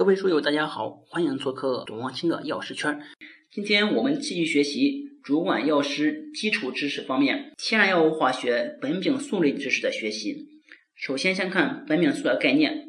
[0.00, 2.98] 各位书友，大家好，欢迎做客董望清的药师圈。
[3.52, 10.46] 今天我们继续学习主管药师基础知识方面天然药物化学苯丙素类知识的学习。
[10.96, 12.86] 首先，先看苯丙素的概念。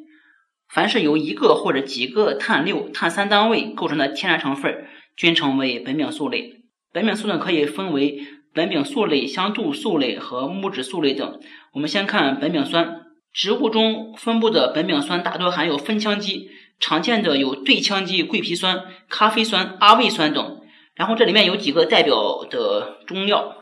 [0.69, 4.85] 凡是由一个或者几个碳六、碳三单位构成的天然成分，
[5.17, 6.61] 均称为苯丙素类。
[6.93, 8.21] 苯丙素呢，可以分为
[8.53, 11.41] 苯丙素类、香豆素类和木质素类等。
[11.73, 13.01] 我们先看苯丙酸。
[13.33, 16.49] 植物中分布的苯丙酸大多含有酚羟基，
[16.81, 20.59] 常见的有对羟基桂皮酸、咖啡酸、阿魏酸等。
[20.95, 23.55] 然后这里面有几个代表的中药，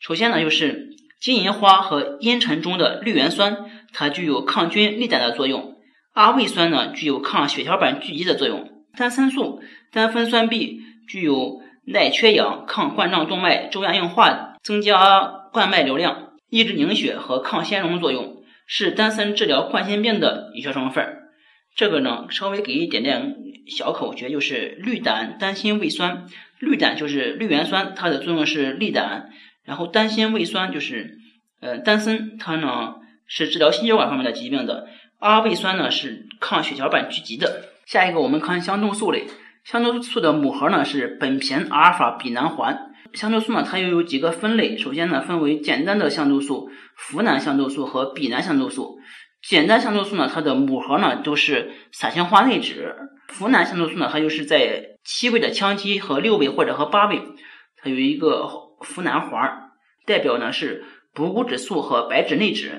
[0.00, 5.74] 首先呢就是金银花和茵陈中的绿原酸，它具有抗菌利胆的作用；
[6.14, 8.60] 阿魏酸呢具有抗血小板聚集的作用；
[8.96, 9.60] 丹参素、
[9.92, 18.36] 丹酚酸 B 具有耐缺氧、抗冠状动脉粥样硬化、增加冠脉流量、抑制凝血和抗纤溶作用。
[18.68, 21.25] 是丹参治疗冠心病的有效成分。
[21.76, 23.36] 这个呢，稍微给一点点
[23.68, 26.24] 小口诀，就是绿胆丹心胃酸。
[26.58, 29.28] 绿胆就是绿原酸，它的作用是利胆。
[29.62, 31.18] 然后丹心胃酸就是
[31.60, 32.94] 呃丹参，它呢
[33.26, 34.88] 是治疗心血管方面的疾病的。
[35.18, 37.66] 阿魏酸呢是抗血小板聚集的。
[37.84, 39.26] 下一个我们看香豆素类，
[39.62, 42.94] 香豆素的母核呢是苯醛阿尔法吡南环。
[43.12, 44.78] 香豆素呢，它又有几个分类。
[44.78, 46.70] 首先呢，分为简单的香豆素、
[47.12, 48.98] 呋喃香豆素和吡喃香豆素。
[49.42, 52.94] 简单香豆素呢，它的母核呢都是散氢化内酯；
[53.28, 57.22] 呋喃香豆素呢，它就是在七位的羟基和六位或者和八位，
[57.76, 58.48] 它有一个
[58.80, 59.70] 呋喃环，
[60.04, 60.84] 代表呢是
[61.14, 62.70] 补骨脂素和白芷内酯。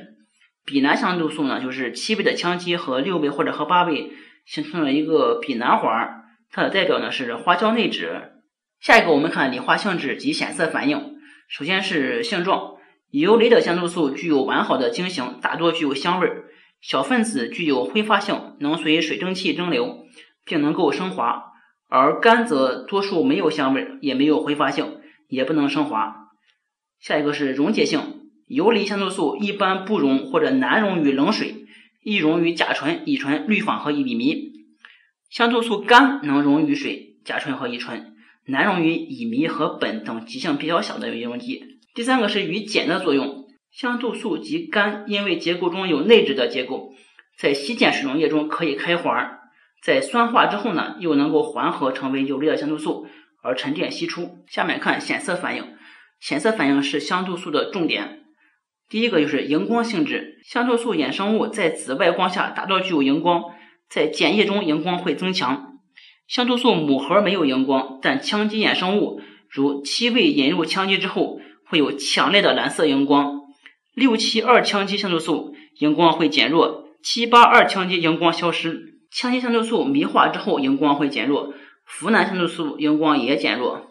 [0.66, 4.12] 吡喃香豆素呢，就是七位的羟基和六位或者和八位
[4.46, 8.34] 形成了一个吡喃环，它的代表呢是花椒内酯。
[8.82, 11.16] 下一个，我们看理化性质及显色反应。
[11.48, 12.76] 首先是性状，
[13.10, 16.46] 游离的香豆素具有完好的晶型，大多具有香味儿。
[16.82, 20.06] 小分子具有挥发性，能随水蒸气蒸馏，
[20.44, 21.54] 并能够升华；
[21.88, 25.00] 而甘则多数没有香味，也没有挥发性，
[25.30, 26.28] 也不能升华。
[27.00, 28.02] 下一个是溶解性，
[28.46, 31.66] 游离香豆素一般不溶或者难溶于冷水，
[32.04, 34.52] 易溶于甲醇、乙醇、氯仿和乙醚。
[35.30, 38.14] 香豆素干能溶于水、甲醇和乙醇。
[38.50, 41.77] 难溶于乙醚和苯等极性比较小的溶剂。
[41.98, 46.94] 第三个是与碱的作用，香豆素及苷因为结构中有内酯的结构，
[47.36, 49.40] 在稀碱水溶液中可以开环，
[49.82, 53.08] 在酸化之后呢，又能够缓和成为有利的香豆素
[53.42, 54.46] 而沉淀析出。
[54.48, 55.74] 下面看显色反应，
[56.20, 58.26] 显色反应是香豆素的重点。
[58.88, 63.42] 第一个就是荧光性质，香豆素衍生物在紫外光下大多具有荧光，
[63.90, 65.80] 在碱液中荧光会增强。
[66.28, 69.20] 香豆素母核没有荧光，但羟基衍生物
[69.50, 71.40] 如七味引入羟基之后，
[71.70, 73.42] 会有强烈的蓝色荧光。
[73.94, 78.96] 六七二羟基香豆素荧光会减弱，七八二羟基荧光消失。
[79.12, 81.54] 羟基香豆素醚化之后荧光会减弱，
[81.88, 83.88] 呋喃香豆素荧光也减弱。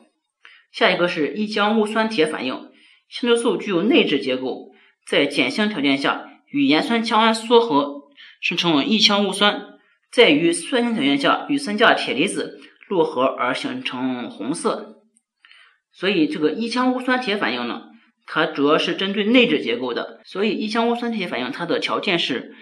[0.71, 2.71] 下一个是异羟戊酸铁反应，
[3.09, 4.73] 香豆素具有内酯结构，
[5.07, 8.03] 在碱性条件下与盐酸羟胺缩合，
[8.41, 9.79] 生成一羟戊酸。
[10.13, 14.96] 在于酸性条件下与三价铁离子络合而形成红色，
[15.99, 17.83] 所以这个一羟戊酸铁反应呢，
[18.27, 20.21] 它主要是针对内酯结构的。
[20.25, 22.55] 所以一羟戊酸铁反应它的条件是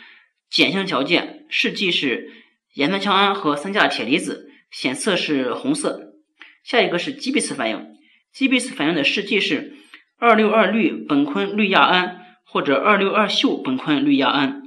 [0.51, 2.31] 碱性条件，试剂是
[2.75, 6.15] 盐酸羟胺和三价铁离子，显色是红色。
[6.63, 7.87] 下一个是基比斯反应，
[8.33, 9.75] 基比斯反应的试剂是
[10.19, 14.63] 二六二氯苯醌氯亚胺或者二六二溴苯醌氯亚胺，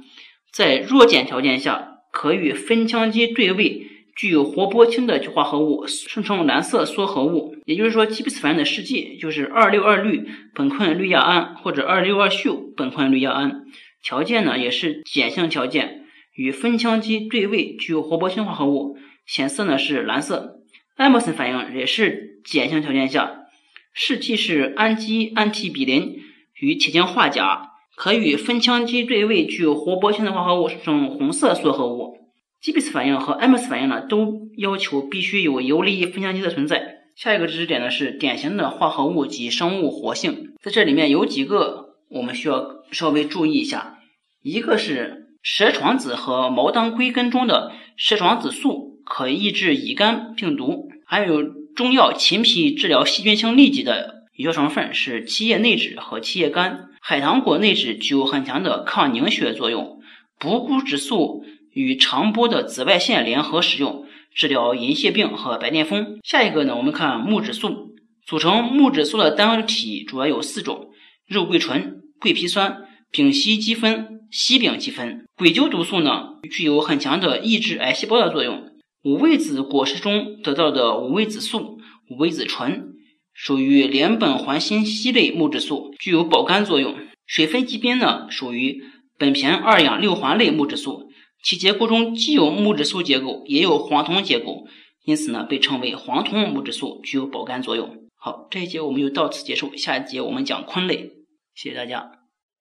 [0.52, 1.96] 在弱碱条件下。
[2.10, 3.86] 可与酚羟基对位，
[4.18, 7.54] 具有活泼氢的化合物生成蓝色缩合物。
[7.66, 13.64] 也就是说，基比斯反应的试剂就是二六二氯苯醌氯亚胺或者二六二溴苯醌氯亚胺。
[14.02, 20.62] 条件呢也是碱性条件，与酚羟基对位，具有活泼氢化合物，显色呢是蓝色。
[20.96, 23.44] 艾默森反应也是碱性条件下，
[23.92, 26.18] 试剂是氨基氨替吡啉
[26.58, 27.70] 与铁氰化钾。
[27.94, 32.16] 可与酚羟基对位，具有活泼氢的化合物生成红色缩合物。
[32.60, 36.96] G B S 反应和 M S 反应呢，都要求必须有游离酚羟基的存在。
[37.14, 43.98] 下一个知识点呢是典型的化合物及生物活性，在这里面有几个我们需要稍微注意一下。
[44.42, 56.88] 一个是蛇床子和毛当归根中的蛇床子素可抑制乙肝病毒，还有中药秦皮治疗细菌性痢疾的有效成分是七叶内酯和七叶苷。
[57.00, 60.00] 海棠果内酯具有很强的抗凝血作用，
[60.38, 66.18] 补骨脂素与长波的紫外线联合使用，治疗银屑病和白癜风。
[66.22, 67.94] 下一个呢，我们看木质素，
[68.26, 70.88] 组成木质素的单体主要有四种：
[71.26, 75.24] 肉桂醇、桂皮酸、丙烯基酚、烯丙基酚。
[75.36, 78.72] 硅酒毒素呢，具有很强的抑制癌细胞的作用。
[79.04, 81.78] 五味子果实中得到的五味子素、
[82.10, 82.94] 五味子醇，
[83.32, 86.96] 属于联苯环辛烯类木质素，具有保肝作用。
[87.24, 88.82] 水飞吉宾呢，属于
[89.18, 91.07] 苯醛二氧六环类木质素，
[91.42, 94.66] 其结构中既有木质素结构，也有黄酮结构，
[95.04, 98.08] 因此呢，被称为黄酮木质素，具有保肝作用。
[98.16, 101.12] 好，这一节我们就到此结束，下一节我们讲昆类。
[101.54, 102.10] 谢谢大家。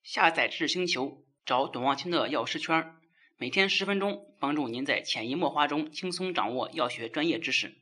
[0.03, 2.94] 下载知识星球，找董望清的药师圈。
[3.38, 7.73] 每天十分钟，帮助您在潜移默化中轻松掌握药学专业知识。